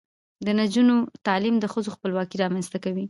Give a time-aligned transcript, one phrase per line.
[0.45, 0.95] د نجونو
[1.27, 2.99] تعلیم د ښځو خپلواکۍ رامنځته کوي.